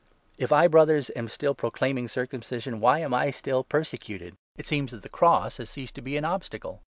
[0.35, 4.33] If I, Brothers, am still n proclaiming circumcision, whyam I still persecuted?
[4.57, 6.79] It seems that the Cross has ceased to be an obstacle